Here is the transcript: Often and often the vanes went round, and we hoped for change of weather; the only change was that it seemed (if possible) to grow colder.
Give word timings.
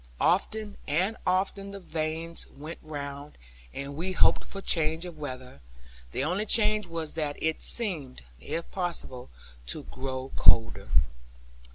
Often 0.19 0.77
and 0.87 1.15
often 1.27 1.69
the 1.69 1.79
vanes 1.79 2.47
went 2.49 2.79
round, 2.81 3.37
and 3.71 3.95
we 3.95 4.13
hoped 4.13 4.43
for 4.43 4.59
change 4.59 5.05
of 5.05 5.19
weather; 5.19 5.61
the 6.11 6.23
only 6.23 6.47
change 6.47 6.87
was 6.87 7.13
that 7.13 7.35
it 7.39 7.61
seemed 7.61 8.23
(if 8.39 8.71
possible) 8.71 9.29
to 9.67 9.83
grow 9.83 10.31
colder. 10.35 10.87